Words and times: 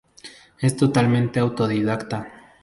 Es 0.57 0.75
totalmente 0.77 1.39
autodidacta. 1.39 2.31